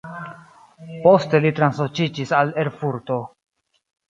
[1.03, 3.21] Poste li transloĝiĝis al Erfurto.